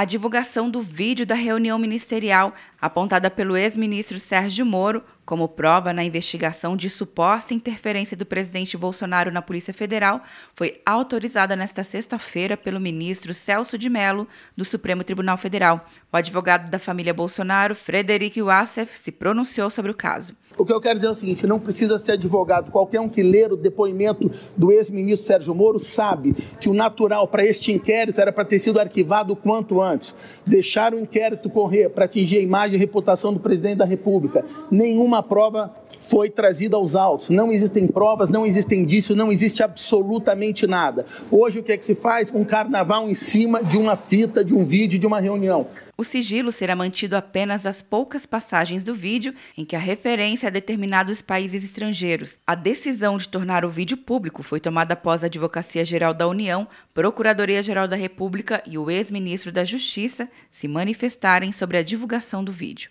[0.00, 6.02] a divulgação do vídeo da reunião ministerial apontada pelo ex-ministro Sérgio Moro como prova na
[6.02, 10.22] investigação de suposta interferência do presidente Bolsonaro na Polícia Federal
[10.54, 14.26] foi autorizada nesta sexta-feira pelo ministro Celso de Mello
[14.56, 15.86] do Supremo Tribunal Federal.
[16.10, 20.34] O advogado da família Bolsonaro, Frederic Wassef, se pronunciou sobre o caso.
[20.60, 22.70] O que eu quero dizer é o seguinte: não precisa ser advogado.
[22.70, 27.46] Qualquer um que ler o depoimento do ex-ministro Sérgio Moro sabe que o natural para
[27.46, 30.14] este inquérito era para ter sido arquivado o quanto antes.
[30.46, 34.44] Deixar o inquérito correr para atingir a imagem e reputação do presidente da República.
[34.70, 37.28] Nenhuma prova foi trazida aos autos.
[37.28, 41.06] Não existem provas, não existem indícios, não existe absolutamente nada.
[41.30, 42.32] Hoje o que é que se faz?
[42.32, 45.66] Um carnaval em cima de uma fita, de um vídeo, de uma reunião.
[46.00, 50.50] O sigilo será mantido apenas as poucas passagens do vídeo em que a referência a
[50.50, 52.38] determinados países estrangeiros.
[52.46, 56.66] A decisão de tornar o vídeo público foi tomada após a Advocacia Geral da União,
[56.94, 62.90] Procuradoria-Geral da República e o ex-ministro da Justiça se manifestarem sobre a divulgação do vídeo.